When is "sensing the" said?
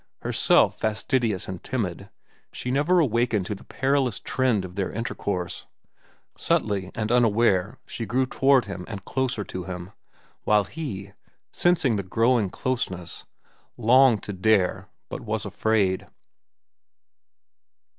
11.51-12.01